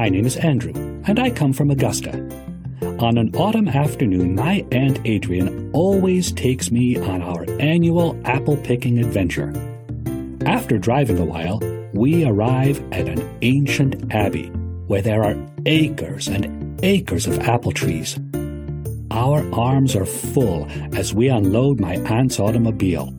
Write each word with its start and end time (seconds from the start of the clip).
My 0.00 0.08
name 0.08 0.24
is 0.24 0.38
Andrew, 0.38 0.72
and 1.04 1.20
I 1.20 1.28
come 1.28 1.52
from 1.52 1.70
Augusta. 1.70 2.12
On 3.00 3.18
an 3.18 3.36
autumn 3.36 3.68
afternoon, 3.68 4.34
my 4.34 4.64
Aunt 4.72 4.98
Adrian 5.04 5.70
always 5.74 6.32
takes 6.32 6.70
me 6.70 6.96
on 6.96 7.20
our 7.20 7.44
annual 7.60 8.18
apple 8.24 8.56
picking 8.56 8.98
adventure. 8.98 9.52
After 10.46 10.78
driving 10.78 11.18
a 11.18 11.24
while, 11.26 11.60
we 11.92 12.24
arrive 12.24 12.82
at 12.94 13.08
an 13.08 13.38
ancient 13.42 14.10
abbey 14.10 14.46
where 14.86 15.02
there 15.02 15.22
are 15.22 15.36
acres 15.66 16.28
and 16.28 16.80
acres 16.82 17.26
of 17.26 17.38
apple 17.40 17.72
trees. 17.72 18.18
Our 19.10 19.46
arms 19.54 19.94
are 19.94 20.06
full 20.06 20.66
as 20.96 21.12
we 21.12 21.28
unload 21.28 21.78
my 21.78 21.96
aunt's 21.96 22.40
automobile. 22.40 23.12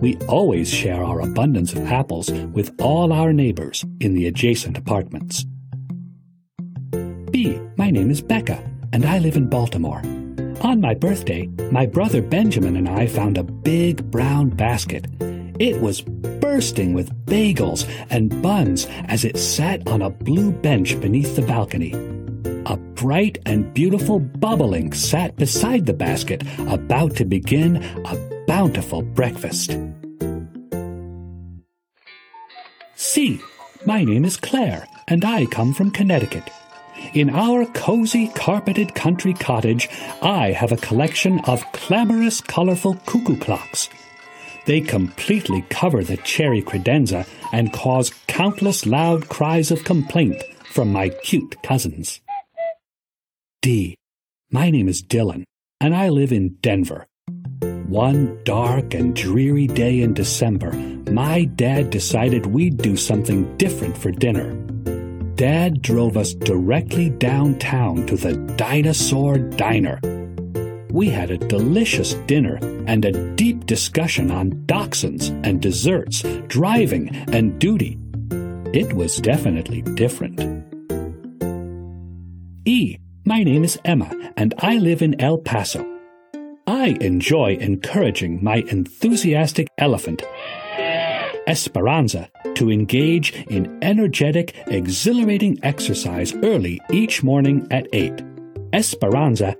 We 0.00 0.16
always 0.26 0.68
share 0.68 1.04
our 1.04 1.20
abundance 1.20 1.74
of 1.74 1.86
apples 1.86 2.28
with 2.28 2.74
all 2.80 3.12
our 3.12 3.32
neighbors 3.32 3.84
in 4.00 4.14
the 4.14 4.26
adjacent 4.26 4.76
apartments. 4.76 5.46
B. 7.30 7.60
My 7.76 7.90
name 7.90 8.10
is 8.10 8.20
Becca, 8.20 8.62
and 8.92 9.04
I 9.04 9.18
live 9.18 9.36
in 9.36 9.48
Baltimore. 9.48 10.02
On 10.62 10.80
my 10.80 10.94
birthday, 10.94 11.46
my 11.70 11.86
brother 11.86 12.20
Benjamin 12.22 12.76
and 12.76 12.88
I 12.88 13.06
found 13.06 13.38
a 13.38 13.44
big 13.44 14.10
brown 14.10 14.50
basket. 14.50 15.06
It 15.58 15.80
was 15.80 16.00
bursting 16.00 16.94
with 16.94 17.12
bagels 17.26 17.88
and 18.10 18.42
buns 18.42 18.86
as 19.06 19.24
it 19.24 19.36
sat 19.36 19.86
on 19.88 20.02
a 20.02 20.10
blue 20.10 20.52
bench 20.52 21.00
beneath 21.00 21.36
the 21.36 21.42
balcony. 21.42 21.92
A 22.66 22.76
bright 22.76 23.38
and 23.46 23.72
beautiful 23.74 24.20
bobolink 24.20 24.94
sat 24.94 25.36
beside 25.36 25.86
the 25.86 25.92
basket, 25.92 26.42
about 26.58 27.16
to 27.16 27.24
begin 27.24 27.82
a 28.04 28.44
bountiful 28.46 29.02
breakfast. 29.02 29.76
C. 32.94 33.40
My 33.86 34.02
name 34.04 34.24
is 34.24 34.36
Claire, 34.36 34.86
and 35.06 35.24
I 35.24 35.46
come 35.46 35.72
from 35.72 35.90
Connecticut. 35.90 36.50
In 37.14 37.30
our 37.30 37.64
cozy, 37.66 38.28
carpeted 38.34 38.94
country 38.94 39.32
cottage, 39.32 39.88
I 40.20 40.52
have 40.52 40.72
a 40.72 40.76
collection 40.76 41.40
of 41.46 41.64
clamorous, 41.72 42.40
colorful 42.40 42.94
cuckoo 43.06 43.38
clocks. 43.38 43.88
They 44.66 44.82
completely 44.82 45.64
cover 45.70 46.04
the 46.04 46.18
cherry 46.18 46.60
credenza 46.60 47.26
and 47.52 47.72
cause 47.72 48.12
countless 48.26 48.84
loud 48.84 49.28
cries 49.28 49.70
of 49.70 49.84
complaint 49.84 50.42
from 50.70 50.92
my 50.92 51.08
cute 51.08 51.62
cousins. 51.62 52.20
D. 53.62 53.96
My 54.50 54.70
name 54.70 54.88
is 54.88 55.02
Dylan, 55.02 55.44
and 55.80 55.94
I 55.94 56.10
live 56.10 56.32
in 56.32 56.56
Denver. 56.60 57.06
One 57.86 58.38
dark 58.44 58.92
and 58.92 59.16
dreary 59.16 59.66
day 59.66 60.02
in 60.02 60.12
December, 60.12 60.72
my 61.10 61.44
dad 61.44 61.88
decided 61.88 62.44
we'd 62.44 62.76
do 62.76 62.96
something 62.96 63.56
different 63.56 63.96
for 63.96 64.10
dinner. 64.10 64.54
Dad 65.38 65.82
drove 65.82 66.16
us 66.16 66.34
directly 66.34 67.10
downtown 67.10 68.04
to 68.08 68.16
the 68.16 68.34
Dinosaur 68.56 69.38
Diner. 69.38 70.00
We 70.90 71.10
had 71.10 71.30
a 71.30 71.38
delicious 71.38 72.14
dinner 72.26 72.58
and 72.88 73.04
a 73.04 73.34
deep 73.36 73.64
discussion 73.64 74.32
on 74.32 74.50
dachshunds 74.66 75.28
and 75.46 75.62
desserts, 75.62 76.24
driving 76.48 77.14
and 77.32 77.56
duty. 77.60 78.00
It 78.74 78.92
was 78.94 79.18
definitely 79.18 79.82
different. 79.82 80.40
E. 82.64 82.98
My 83.24 83.44
name 83.44 83.62
is 83.62 83.78
Emma, 83.84 84.10
and 84.36 84.54
I 84.58 84.78
live 84.78 85.02
in 85.02 85.20
El 85.20 85.38
Paso. 85.38 85.86
I 86.66 86.96
enjoy 87.00 87.58
encouraging 87.60 88.42
my 88.42 88.64
enthusiastic 88.68 89.68
elephant, 89.78 90.24
Esperanza, 91.48 92.30
to 92.54 92.70
engage 92.70 93.32
in 93.48 93.78
energetic, 93.82 94.54
exhilarating 94.68 95.58
exercise 95.62 96.34
early 96.44 96.78
each 96.92 97.22
morning 97.22 97.66
at 97.70 97.88
8. 97.94 98.22
Esperanza 98.74 99.56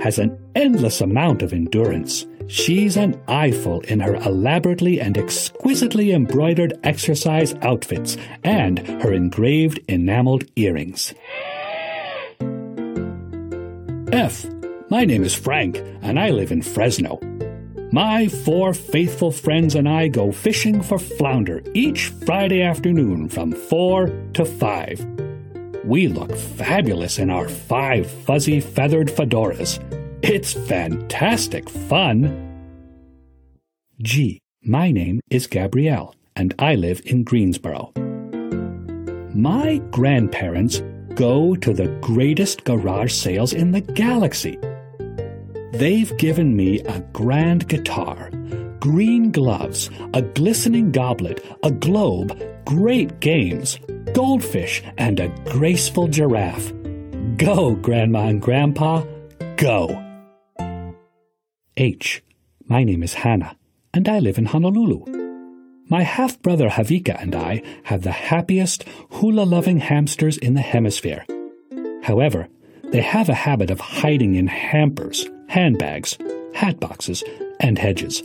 has 0.00 0.18
an 0.18 0.36
endless 0.54 1.02
amount 1.02 1.42
of 1.42 1.52
endurance. 1.52 2.26
She's 2.46 2.96
an 2.96 3.20
eyeful 3.28 3.80
in 3.82 4.00
her 4.00 4.14
elaborately 4.14 4.98
and 4.98 5.18
exquisitely 5.18 6.12
embroidered 6.12 6.78
exercise 6.82 7.54
outfits 7.60 8.16
and 8.42 8.78
her 9.02 9.12
engraved 9.12 9.80
enameled 9.88 10.44
earrings. 10.56 11.12
F. 14.10 14.46
My 14.90 15.04
name 15.04 15.22
is 15.22 15.34
Frank, 15.34 15.76
and 16.00 16.18
I 16.18 16.30
live 16.30 16.50
in 16.50 16.62
Fresno. 16.62 17.20
My 17.90 18.28
four 18.28 18.74
faithful 18.74 19.32
friends 19.32 19.74
and 19.74 19.88
I 19.88 20.08
go 20.08 20.30
fishing 20.30 20.82
for 20.82 20.98
flounder 20.98 21.62
each 21.72 22.08
Friday 22.26 22.60
afternoon 22.60 23.30
from 23.30 23.52
4 23.52 24.08
to 24.34 24.44
5. 24.44 25.06
We 25.84 26.08
look 26.08 26.36
fabulous 26.36 27.18
in 27.18 27.30
our 27.30 27.48
five 27.48 28.10
fuzzy 28.10 28.60
feathered 28.60 29.08
fedoras. 29.08 29.82
It's 30.22 30.52
fantastic 30.52 31.70
fun. 31.70 32.44
G. 34.02 34.38
My 34.62 34.90
name 34.90 35.20
is 35.30 35.46
Gabrielle, 35.46 36.14
and 36.36 36.54
I 36.58 36.74
live 36.74 37.00
in 37.06 37.24
Greensboro. 37.24 37.92
My 39.34 39.78
grandparents 39.92 40.82
go 41.14 41.56
to 41.56 41.72
the 41.72 41.88
greatest 42.02 42.64
garage 42.64 43.14
sales 43.14 43.54
in 43.54 43.72
the 43.72 43.80
galaxy. 43.80 44.58
They've 45.72 46.16
given 46.16 46.56
me 46.56 46.80
a 46.80 47.00
grand 47.12 47.68
guitar, 47.68 48.30
green 48.80 49.30
gloves, 49.30 49.90
a 50.14 50.22
glistening 50.22 50.92
goblet, 50.92 51.44
a 51.62 51.70
globe, 51.70 52.40
great 52.64 53.20
games, 53.20 53.78
goldfish, 54.14 54.82
and 54.96 55.20
a 55.20 55.28
graceful 55.44 56.08
giraffe. 56.08 56.72
Go, 57.36 57.74
Grandma 57.76 58.28
and 58.28 58.40
Grandpa, 58.40 59.04
go! 59.56 60.04
H. 61.76 62.22
My 62.66 62.82
name 62.82 63.02
is 63.02 63.14
Hannah, 63.14 63.56
and 63.92 64.08
I 64.08 64.18
live 64.18 64.38
in 64.38 64.46
Honolulu. 64.46 65.04
My 65.90 66.02
half 66.02 66.40
brother 66.42 66.68
Havika 66.68 67.20
and 67.22 67.34
I 67.34 67.62
have 67.84 68.02
the 68.02 68.12
happiest, 68.12 68.84
hula 69.10 69.42
loving 69.42 69.78
hamsters 69.78 70.38
in 70.38 70.54
the 70.54 70.60
hemisphere. 70.60 71.24
However, 72.02 72.48
they 72.84 73.02
have 73.02 73.28
a 73.28 73.34
habit 73.34 73.70
of 73.70 73.80
hiding 73.80 74.34
in 74.34 74.46
hampers, 74.46 75.28
handbags, 75.48 76.16
hat 76.54 76.78
boxes, 76.78 77.24
and 77.60 77.78
hedges. 77.78 78.22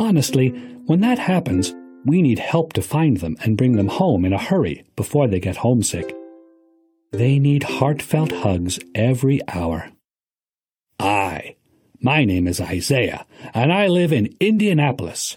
Honestly, 0.00 0.48
when 0.86 1.00
that 1.00 1.18
happens, 1.18 1.74
we 2.04 2.20
need 2.20 2.38
help 2.38 2.72
to 2.72 2.82
find 2.82 3.18
them 3.18 3.36
and 3.44 3.56
bring 3.56 3.76
them 3.76 3.88
home 3.88 4.24
in 4.24 4.32
a 4.32 4.38
hurry 4.38 4.84
before 4.96 5.28
they 5.28 5.38
get 5.38 5.56
homesick. 5.56 6.14
They 7.12 7.38
need 7.38 7.62
heartfelt 7.62 8.32
hugs 8.32 8.80
every 8.94 9.40
hour. 9.48 9.90
I. 10.98 11.56
My 12.00 12.24
name 12.24 12.48
is 12.48 12.60
Isaiah, 12.60 13.24
and 13.54 13.72
I 13.72 13.86
live 13.86 14.12
in 14.12 14.34
Indianapolis. 14.40 15.36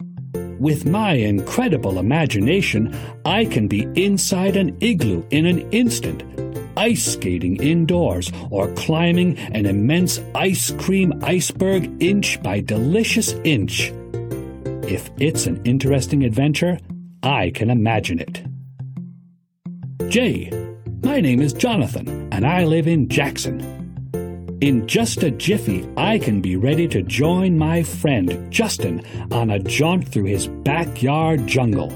With 0.59 0.85
my 0.85 1.11
incredible 1.11 1.99
imagination, 1.99 2.95
I 3.23 3.45
can 3.45 3.67
be 3.67 3.87
inside 3.93 4.55
an 4.55 4.75
igloo 4.81 5.23
in 5.29 5.45
an 5.45 5.69
instant, 5.71 6.23
ice 6.77 7.13
skating 7.13 7.57
indoors, 7.57 8.31
or 8.49 8.73
climbing 8.73 9.37
an 9.37 9.65
immense 9.65 10.19
ice 10.33 10.71
cream 10.71 11.13
iceberg 11.23 11.91
inch 12.01 12.41
by 12.43 12.59
delicious 12.59 13.33
inch. 13.43 13.91
If 14.87 15.09
it's 15.17 15.47
an 15.47 15.61
interesting 15.65 16.23
adventure, 16.23 16.77
I 17.23 17.51
can 17.51 17.69
imagine 17.69 18.19
it. 18.19 18.43
J. 20.09 20.51
My 21.03 21.19
name 21.19 21.41
is 21.41 21.53
Jonathan, 21.53 22.29
and 22.31 22.45
I 22.45 22.63
live 22.63 22.87
in 22.87 23.09
Jackson. 23.09 23.61
In 24.61 24.87
just 24.87 25.21
a 25.23 25.31
jiffy, 25.31 25.87
I 25.97 26.17
can 26.17 26.41
be 26.41 26.55
ready 26.55 26.87
to 26.87 27.01
join 27.03 27.57
my 27.57 27.83
friend 27.83 28.51
Justin 28.51 29.03
on 29.31 29.49
a 29.49 29.59
jaunt 29.59 30.07
through 30.07 30.25
his 30.25 30.47
backyard 30.47 31.45
jungle. 31.45 31.91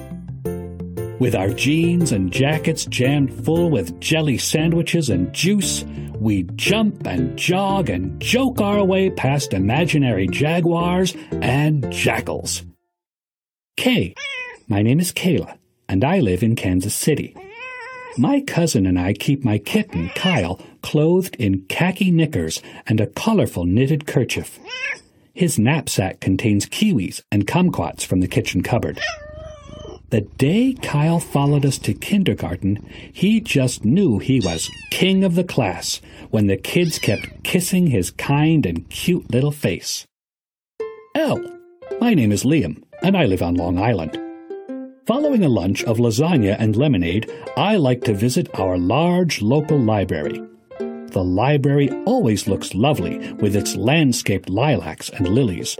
With 1.20 1.36
our 1.36 1.50
jeans 1.50 2.14
and 2.14 2.32
jackets 2.32 2.86
jammed 2.86 3.44
full 3.44 3.70
with 3.70 4.00
jelly 4.00 4.38
sandwiches 4.38 5.10
and 5.10 5.34
juice, 5.34 5.84
we 6.18 6.44
jump 6.56 7.06
and 7.06 7.38
jog 7.38 7.90
and 7.90 8.22
joke 8.22 8.62
our 8.62 8.86
way 8.86 9.10
past 9.10 9.54
imaginary 9.54 10.28
jaguars 10.28 11.14
and 11.34 11.92
jackals. 11.92 12.64
K. 13.76 14.16
My 14.70 14.82
name 14.82 15.02
is 15.02 15.12
Kayla, 15.12 15.58
and 15.90 16.06
I 16.06 16.22
live 16.22 16.42
in 16.42 16.56
Kansas 16.56 16.96
City. 16.96 17.36
My 18.18 18.40
cousin 18.40 18.86
and 18.86 18.98
I 18.98 19.12
keep 19.12 19.44
my 19.44 19.58
kitten, 19.58 20.10
Kyle, 20.16 20.62
clothed 20.82 21.36
in 21.36 21.66
khaki 21.68 22.12
knickers 22.12 22.62
and 22.88 23.02
a 23.02 23.08
colorful 23.08 23.66
knitted 23.66 24.08
kerchief. 24.08 24.58
His 25.34 25.60
knapsack 25.60 26.22
contains 26.22 26.66
kiwis 26.66 27.22
and 27.30 27.46
kumquats 27.46 28.06
from 28.06 28.22
the 28.22 28.28
kitchen 28.28 28.64
cupboard. 28.64 29.02
The 30.10 30.22
day 30.22 30.74
Kyle 30.74 31.20
followed 31.20 31.66
us 31.66 31.78
to 31.80 31.94
kindergarten, 31.94 32.84
he 33.14 33.40
just 33.40 33.86
knew 33.86 34.18
he 34.18 34.40
was 34.40 34.72
king 34.90 35.24
of 35.24 35.36
the 35.36 35.44
class 35.44 36.02
when 36.32 36.48
the 36.48 36.58
kids 36.58 36.98
kept 36.98 37.44
kissing 37.44 37.88
his 37.88 38.10
kind 38.10 38.66
and 38.66 38.90
cute 38.90 39.30
little 39.32 39.52
face. 39.52 40.08
L. 41.14 41.40
My 42.02 42.16
name 42.16 42.32
is 42.32 42.44
Liam, 42.44 42.82
and 43.04 43.16
I 43.16 43.26
live 43.26 43.44
on 43.44 43.54
Long 43.54 43.78
Island. 43.78 44.18
Following 45.06 45.44
a 45.44 45.50
lunch 45.50 45.84
of 45.84 45.98
lasagna 45.98 46.56
and 46.58 46.76
lemonade, 46.76 47.32
I 47.56 47.76
like 47.76 48.04
to 48.06 48.14
visit 48.16 48.50
our 48.60 48.80
large 48.80 49.44
local 49.44 49.78
library. 49.78 50.42
The 50.80 51.24
library 51.24 51.92
always 52.06 52.48
looks 52.48 52.74
lovely 52.74 53.34
with 53.34 53.56
its 53.56 53.76
landscaped 53.76 54.50
lilacs 54.50 55.10
and 55.10 55.28
lilies. 55.28 55.78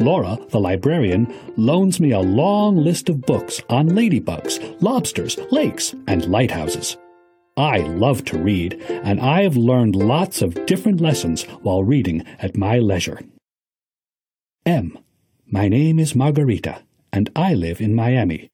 Laura, 0.00 0.38
the 0.50 0.60
librarian, 0.60 1.32
loans 1.56 2.00
me 2.00 2.12
a 2.12 2.20
long 2.20 2.76
list 2.76 3.08
of 3.08 3.22
books 3.22 3.62
on 3.68 3.88
ladybugs, 3.90 4.58
lobsters, 4.82 5.38
lakes, 5.50 5.94
and 6.06 6.26
lighthouses. 6.26 6.96
I 7.56 7.78
love 7.78 8.24
to 8.26 8.38
read, 8.38 8.82
and 8.88 9.20
I 9.20 9.42
have 9.42 9.56
learned 9.56 9.94
lots 9.94 10.42
of 10.42 10.66
different 10.66 11.00
lessons 11.00 11.44
while 11.62 11.84
reading 11.84 12.24
at 12.40 12.56
my 12.56 12.78
leisure. 12.78 13.20
M. 14.66 14.98
My 15.46 15.68
name 15.68 16.00
is 16.00 16.16
Margarita, 16.16 16.82
and 17.12 17.30
I 17.36 17.54
live 17.54 17.80
in 17.80 17.94
Miami. 17.94 18.50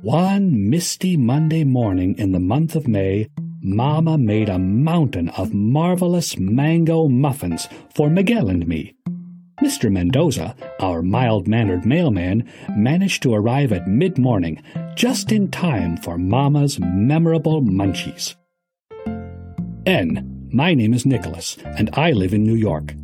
One 0.00 0.70
misty 0.70 1.16
Monday 1.16 1.64
morning 1.64 2.16
in 2.16 2.32
the 2.32 2.40
month 2.40 2.74
of 2.74 2.88
May, 2.88 3.28
Mama 3.60 4.16
made 4.16 4.48
a 4.48 4.58
mountain 4.58 5.28
of 5.30 5.52
marvelous 5.52 6.38
mango 6.38 7.08
muffins 7.08 7.68
for 7.94 8.08
Miguel 8.08 8.48
and 8.48 8.66
me. 8.66 8.94
Mr. 9.62 9.92
Mendoza, 9.92 10.56
our 10.80 11.02
mild 11.02 11.46
mannered 11.46 11.86
mailman, 11.86 12.50
managed 12.70 13.22
to 13.22 13.32
arrive 13.32 13.72
at 13.72 13.86
mid 13.86 14.18
morning, 14.18 14.60
just 14.96 15.30
in 15.30 15.48
time 15.52 15.96
for 15.96 16.18
Mama's 16.18 16.80
memorable 16.80 17.62
munchies. 17.62 18.34
N. 19.86 20.48
My 20.52 20.74
name 20.74 20.92
is 20.92 21.06
Nicholas, 21.06 21.56
and 21.64 21.90
I 21.92 22.10
live 22.10 22.34
in 22.34 22.42
New 22.42 22.56
York. 22.56 22.94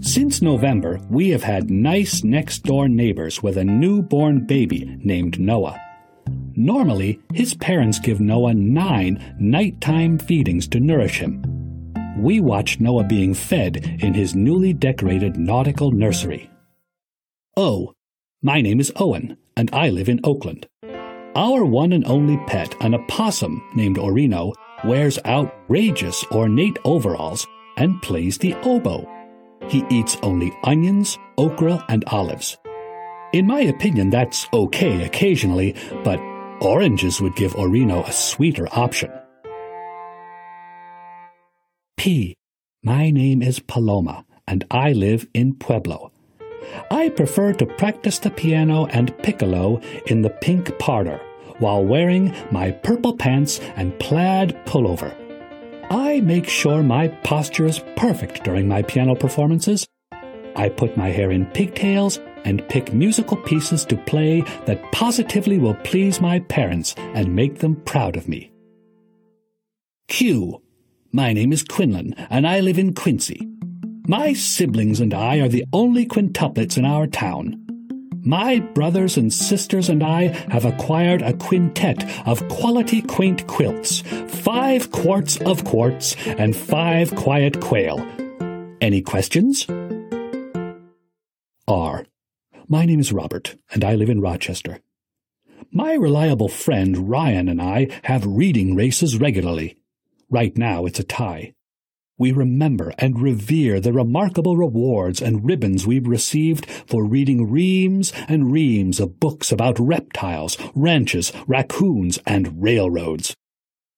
Since 0.00 0.42
November, 0.42 1.00
we 1.08 1.30
have 1.30 1.42
had 1.42 1.70
nice 1.70 2.22
next 2.22 2.64
door 2.64 2.88
neighbors 2.88 3.42
with 3.42 3.56
a 3.56 3.64
newborn 3.64 4.44
baby 4.44 4.98
named 5.02 5.40
Noah. 5.40 5.80
Normally, 6.54 7.20
his 7.32 7.54
parents 7.54 7.98
give 7.98 8.20
Noah 8.20 8.52
nine 8.52 9.34
nighttime 9.40 10.18
feedings 10.18 10.68
to 10.68 10.78
nourish 10.78 11.20
him. 11.20 11.55
We 12.16 12.40
watch 12.40 12.80
Noah 12.80 13.04
being 13.04 13.34
fed 13.34 13.76
in 14.00 14.14
his 14.14 14.34
newly 14.34 14.72
decorated 14.72 15.36
nautical 15.36 15.90
nursery. 15.90 16.50
Oh, 17.56 17.92
My 18.42 18.60
name 18.62 18.80
is 18.80 18.92
Owen, 18.96 19.36
and 19.56 19.68
I 19.72 19.90
live 19.90 20.08
in 20.08 20.20
Oakland. 20.24 20.66
Our 21.34 21.64
one 21.64 21.92
and 21.92 22.06
only 22.06 22.38
pet, 22.46 22.74
an 22.80 22.94
opossum 22.94 23.62
named 23.74 23.98
Orino, 23.98 24.54
wears 24.84 25.18
outrageous 25.26 26.24
ornate 26.30 26.78
overalls 26.84 27.46
and 27.76 28.00
plays 28.00 28.38
the 28.38 28.54
oboe. 28.62 29.06
He 29.68 29.84
eats 29.90 30.16
only 30.22 30.56
onions, 30.64 31.18
okra, 31.36 31.84
and 31.88 32.04
olives. 32.06 32.56
In 33.34 33.46
my 33.46 33.60
opinion, 33.60 34.08
that's 34.08 34.46
okay 34.54 35.04
occasionally, 35.04 35.74
but 36.04 36.18
oranges 36.60 37.20
would 37.20 37.36
give 37.36 37.54
Orino 37.54 38.06
a 38.08 38.12
sweeter 38.12 38.68
option. 38.72 39.10
P. 41.96 42.36
My 42.82 43.10
name 43.10 43.42
is 43.42 43.58
Paloma, 43.58 44.24
and 44.46 44.64
I 44.70 44.92
live 44.92 45.26
in 45.34 45.54
Pueblo. 45.54 46.12
I 46.90 47.08
prefer 47.08 47.52
to 47.54 47.66
practice 47.66 48.18
the 48.18 48.30
piano 48.30 48.86
and 48.86 49.16
piccolo 49.18 49.80
in 50.06 50.22
the 50.22 50.30
pink 50.30 50.78
parlor 50.78 51.20
while 51.58 51.84
wearing 51.84 52.34
my 52.50 52.70
purple 52.70 53.16
pants 53.16 53.60
and 53.76 53.98
plaid 53.98 54.54
pullover. 54.66 55.14
I 55.90 56.20
make 56.20 56.48
sure 56.48 56.82
my 56.82 57.08
posture 57.08 57.66
is 57.66 57.82
perfect 57.96 58.44
during 58.44 58.68
my 58.68 58.82
piano 58.82 59.14
performances. 59.14 59.86
I 60.54 60.68
put 60.68 60.96
my 60.96 61.08
hair 61.08 61.30
in 61.30 61.46
pigtails 61.46 62.20
and 62.44 62.66
pick 62.68 62.92
musical 62.92 63.36
pieces 63.36 63.84
to 63.86 63.96
play 63.96 64.42
that 64.66 64.92
positively 64.92 65.58
will 65.58 65.74
please 65.74 66.20
my 66.20 66.40
parents 66.40 66.94
and 67.14 67.34
make 67.34 67.58
them 67.58 67.76
proud 67.76 68.16
of 68.16 68.28
me. 68.28 68.52
Q. 70.08 70.62
My 71.16 71.32
name 71.32 71.50
is 71.50 71.62
Quinlan, 71.62 72.12
and 72.28 72.46
I 72.46 72.60
live 72.60 72.78
in 72.78 72.92
Quincy. 72.92 73.48
My 74.06 74.34
siblings 74.34 75.00
and 75.00 75.14
I 75.14 75.38
are 75.38 75.48
the 75.48 75.64
only 75.72 76.04
quintuplets 76.04 76.76
in 76.76 76.84
our 76.84 77.06
town. 77.06 77.58
My 78.22 78.58
brothers 78.58 79.16
and 79.16 79.32
sisters 79.32 79.88
and 79.88 80.04
I 80.04 80.24
have 80.50 80.66
acquired 80.66 81.22
a 81.22 81.32
quintet 81.32 82.04
of 82.26 82.46
quality 82.50 83.00
quaint 83.00 83.46
quilts, 83.46 84.02
five 84.28 84.90
quarts 84.90 85.38
of 85.40 85.64
quartz, 85.64 86.16
and 86.26 86.54
five 86.54 87.14
quiet 87.14 87.62
quail. 87.62 88.06
Any 88.82 89.00
questions? 89.00 89.66
R. 91.66 92.04
My 92.68 92.84
name 92.84 93.00
is 93.00 93.10
Robert, 93.10 93.56
and 93.72 93.86
I 93.86 93.94
live 93.94 94.10
in 94.10 94.20
Rochester. 94.20 94.80
My 95.70 95.94
reliable 95.94 96.50
friend 96.50 97.08
Ryan 97.08 97.48
and 97.48 97.62
I 97.62 97.88
have 98.02 98.26
reading 98.26 98.76
races 98.76 99.16
regularly. 99.18 99.78
Right 100.28 100.56
now 100.56 100.86
it's 100.86 100.98
a 100.98 101.04
tie. 101.04 101.52
We 102.18 102.32
remember 102.32 102.92
and 102.98 103.20
revere 103.20 103.78
the 103.78 103.92
remarkable 103.92 104.56
rewards 104.56 105.20
and 105.20 105.44
ribbons 105.44 105.86
we've 105.86 106.06
received 106.06 106.64
for 106.86 107.04
reading 107.04 107.50
reams 107.50 108.12
and 108.26 108.50
reams 108.50 109.00
of 109.00 109.20
books 109.20 109.52
about 109.52 109.78
reptiles, 109.78 110.56
ranches, 110.74 111.30
raccoons, 111.46 112.18
and 112.26 112.62
railroads. 112.62 113.36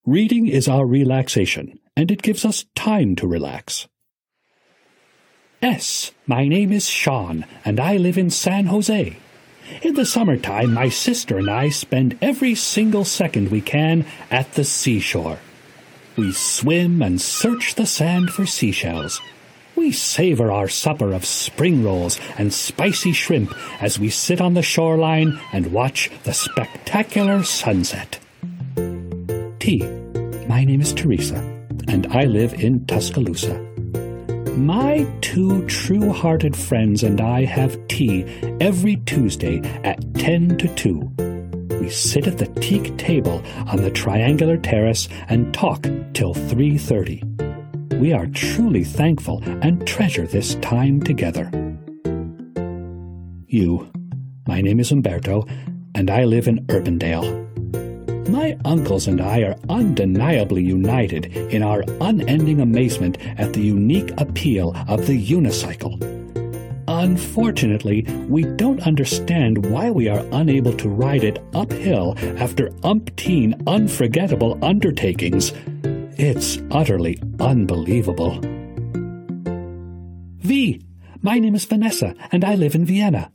Reading 0.04 0.48
is 0.48 0.66
our 0.66 0.84
relaxation, 0.84 1.78
and 1.96 2.10
it 2.10 2.22
gives 2.22 2.44
us 2.44 2.64
time 2.74 3.14
to 3.16 3.28
relax. 3.28 3.86
S. 5.62 6.12
My 6.26 6.48
name 6.48 6.72
is 6.72 6.88
Sean, 6.88 7.44
and 7.64 7.78
I 7.78 7.96
live 7.96 8.19
in 8.19 8.31
San 8.31 8.66
Jose. 8.66 9.16
In 9.82 9.94
the 9.94 10.06
summertime, 10.06 10.74
my 10.74 10.88
sister 10.88 11.38
and 11.38 11.48
I 11.48 11.69
spend 11.69 12.19
every 12.20 12.54
single 12.54 13.04
second 13.04 13.50
we 13.50 13.60
can 13.60 14.06
at 14.31 14.54
the 14.54 14.64
seashore. 14.64 15.38
We 16.19 16.32
swim 16.32 17.00
and 17.00 17.20
search 17.20 17.76
the 17.76 17.87
sand 17.87 18.31
for 18.31 18.44
seashells. 18.44 19.20
We 19.76 19.93
savor 19.93 20.50
our 20.50 20.67
supper 20.67 21.12
of 21.12 21.25
spring 21.25 21.85
rolls 21.85 22.19
and 22.37 22.53
spicy 22.53 23.12
shrimp 23.12 23.55
as 23.81 24.00
we 24.00 24.11
sit 24.11 24.41
on 24.41 24.55
the 24.55 24.62
shoreline 24.62 25.38
and 25.53 25.73
watch 25.73 26.11
the 26.25 26.35
spectacular 26.35 27.44
sunset. 27.44 28.19
T. 29.61 29.85
My 30.49 30.65
name 30.65 30.81
is 30.81 30.93
Teresa, 30.93 31.37
and 31.87 32.09
I 32.09 32.25
live 32.25 32.53
in 32.55 32.85
Tuscaloosa. 32.87 33.56
My 34.56 35.06
two 35.20 35.65
true 35.67 36.12
hearted 36.12 36.56
friends 36.56 37.05
and 37.05 37.20
I 37.20 37.44
have 37.44 37.79
tea 37.87 38.25
every 38.60 38.96
Tuesday 39.06 39.60
at 39.84 40.03
10 40.15 40.58
to 40.58 40.75
2. 40.75 41.28
We 41.81 41.91
sit 41.91 42.27
at 42.27 42.39
the 42.39 42.47
teak 42.61 42.97
table 42.97 43.43
on 43.67 43.77
the 43.77 43.91
triangular 43.91 44.56
terrace 44.56 45.08
and 45.29 45.55
talk 45.55 45.87
till 46.13 46.35
3:30. 46.35 47.23
We 48.01 48.13
are 48.13 48.27
truly 48.27 48.85
thankful 48.85 49.43
and 49.63 49.87
treasure 49.87 50.27
this 50.27 50.56
time 50.56 51.01
together. 51.01 51.51
You. 53.47 53.89
My 54.47 54.61
name 54.61 54.81
is 54.81 54.91
Umberto, 54.91 55.47
and 55.94 56.11
I 56.11 56.25
live 56.25 56.49
in 56.49 56.65
Urbandale. 56.67 57.47
My 58.29 58.56
uncles 58.65 59.06
and 59.06 59.20
I 59.20 59.41
are 59.41 59.56
undeniably 59.69 60.63
united 60.63 61.27
in 61.51 61.63
our 61.63 61.82
unending 62.01 62.61
amazement 62.61 63.19
at 63.39 63.53
the 63.53 63.63
unique 63.63 64.13
appeal 64.20 64.75
of 64.87 65.06
the 65.06 65.17
unicycle. 65.17 66.18
Unfortunately, 66.98 68.02
we 68.28 68.43
don't 68.43 68.84
understand 68.84 69.67
why 69.67 69.88
we 69.88 70.08
are 70.08 70.26
unable 70.32 70.72
to 70.72 70.88
ride 70.88 71.22
it 71.22 71.38
uphill 71.55 72.17
after 72.38 72.70
umpteen 72.82 73.55
unforgettable 73.69 74.58
undertakings. 74.64 75.52
It's 76.19 76.60
utterly 76.72 77.22
unbelievable. 77.38 78.40
V. 80.40 80.82
My 81.22 81.38
name 81.38 81.55
is 81.55 81.67
Vanessa, 81.67 82.17
and 82.32 82.44
I 82.44 82.56
live 82.56 82.74
in 82.74 82.84
Vienna. 82.84 83.31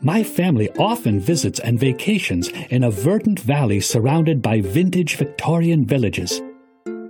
My 0.00 0.22
family 0.22 0.70
often 0.78 1.20
visits 1.20 1.60
and 1.60 1.78
vacations 1.78 2.48
in 2.70 2.84
a 2.84 2.90
verdant 2.90 3.38
valley 3.38 3.80
surrounded 3.80 4.40
by 4.40 4.62
vintage 4.62 5.16
Victorian 5.16 5.84
villages. 5.84 6.40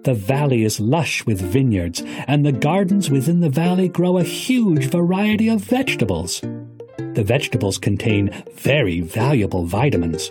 The 0.04 0.12
valley 0.12 0.64
is 0.64 0.80
lush 0.80 1.24
with 1.24 1.40
vineyards, 1.40 2.02
and 2.28 2.44
the 2.44 2.52
gardens 2.52 3.10
within 3.10 3.40
the 3.40 3.48
valley 3.48 3.88
grow 3.88 4.18
a 4.18 4.22
huge 4.22 4.90
variety 4.90 5.48
of 5.48 5.62
vegetables. 5.62 6.42
The 6.98 7.24
vegetables 7.24 7.78
contain 7.78 8.30
very 8.52 9.00
valuable 9.00 9.64
vitamins. 9.64 10.28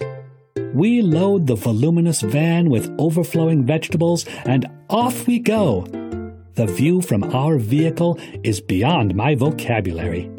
We 0.76 1.02
load 1.02 1.48
the 1.48 1.56
voluminous 1.56 2.22
van 2.22 2.70
with 2.70 2.94
overflowing 3.00 3.66
vegetables, 3.66 4.28
and 4.46 4.70
off 4.92 5.26
we 5.26 5.40
go. 5.40 5.88
The 6.54 6.68
view 6.68 7.02
from 7.02 7.24
our 7.24 7.58
vehicle 7.58 8.20
is 8.44 8.62
beyond 8.62 9.16
my 9.16 9.34
vocabulary. 9.34 10.30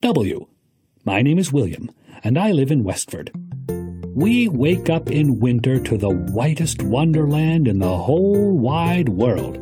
W. 0.00 0.46
My 1.04 1.20
name 1.20 1.38
is 1.38 1.52
William, 1.52 1.90
and 2.24 2.38
I 2.38 2.52
live 2.52 2.70
in 2.70 2.82
Westford. 2.82 3.30
We 4.16 4.48
wake 4.48 4.88
up 4.88 5.10
in 5.10 5.40
winter 5.40 5.78
to 5.78 5.98
the 5.98 6.08
whitest 6.08 6.80
wonderland 6.80 7.68
in 7.68 7.80
the 7.80 7.98
whole 7.98 8.56
wide 8.56 9.10
world. 9.10 9.58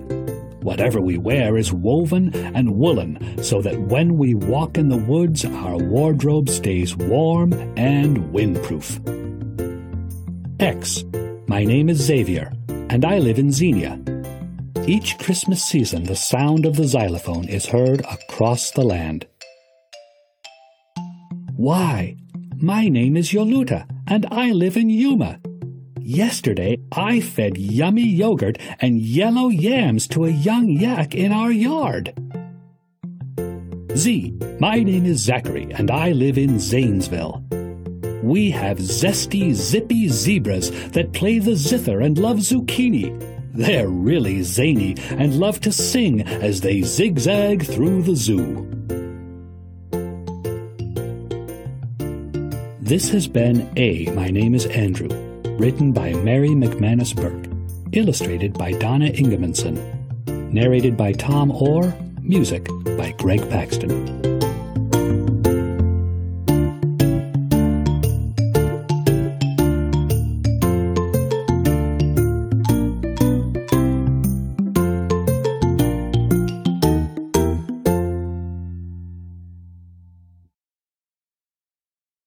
Whatever 0.62 1.00
we 1.00 1.18
wear 1.18 1.56
is 1.58 1.72
woven 1.72 2.32
and 2.54 2.76
woolen 2.76 3.42
so 3.42 3.60
that 3.62 3.76
when 3.88 4.16
we 4.16 4.34
walk 4.34 4.78
in 4.78 4.90
the 4.90 4.96
woods, 4.96 5.44
our 5.44 5.76
wardrobe 5.76 6.48
stays 6.48 6.94
warm 6.94 7.52
and 7.76 8.32
windproof. 8.32 9.00
X. 10.60 11.02
My 11.48 11.64
name 11.64 11.88
is 11.88 12.00
Xavier, 12.00 12.52
and 12.68 13.04
I 13.04 13.18
live 13.18 13.40
in 13.40 13.50
Xenia. 13.50 14.00
Each 14.86 15.18
Christmas 15.18 15.64
season, 15.64 16.04
the 16.04 16.14
sound 16.14 16.64
of 16.64 16.76
the 16.76 16.86
xylophone 16.86 17.48
is 17.48 17.66
heard 17.66 18.02
across 18.02 18.70
the 18.70 18.84
land. 18.84 19.26
Y. 21.56 22.16
My 22.58 22.88
name 22.88 23.16
is 23.16 23.32
Yoluta, 23.32 23.84
and 24.06 24.26
I 24.30 24.52
live 24.52 24.76
in 24.76 24.90
Yuma. 24.90 25.40
Yesterday, 26.00 26.78
I 26.92 27.20
fed 27.20 27.56
yummy 27.56 28.06
yogurt 28.06 28.58
and 28.80 29.00
yellow 29.00 29.48
yams 29.48 30.06
to 30.08 30.26
a 30.26 30.30
young 30.30 30.68
yak 30.68 31.14
in 31.14 31.32
our 31.32 31.50
yard. 31.50 32.12
Z. 33.96 34.36
My 34.60 34.82
name 34.82 35.06
is 35.06 35.20
Zachary, 35.20 35.72
and 35.72 35.90
I 35.90 36.12
live 36.12 36.36
in 36.36 36.58
Zanesville. 36.58 37.42
We 38.22 38.50
have 38.50 38.78
zesty, 38.78 39.52
zippy 39.54 40.08
zebras 40.08 40.70
that 40.90 41.12
play 41.12 41.38
the 41.38 41.56
zither 41.56 42.00
and 42.00 42.18
love 42.18 42.38
zucchini. 42.38 43.12
They're 43.52 43.88
really 43.88 44.42
zany 44.42 44.96
and 45.10 45.38
love 45.38 45.60
to 45.60 45.72
sing 45.72 46.22
as 46.22 46.60
they 46.60 46.82
zigzag 46.82 47.64
through 47.64 48.02
the 48.02 48.16
zoo. 48.16 48.83
This 52.84 53.08
has 53.12 53.26
been 53.26 53.66
A 53.78 54.10
My 54.10 54.28
Name 54.28 54.54
is 54.54 54.66
Andrew 54.66 55.08
written 55.56 55.92
by 55.92 56.12
Mary 56.12 56.50
McManus 56.50 57.16
Burke, 57.16 57.50
illustrated 57.92 58.58
by 58.58 58.72
Donna 58.72 59.06
Ingemanson, 59.06 59.78
narrated 60.52 60.94
by 60.94 61.12
Tom 61.12 61.50
Orr, 61.50 61.94
music 62.20 62.68
by 62.98 63.14
Greg 63.16 63.40
Paxton. 63.48 64.33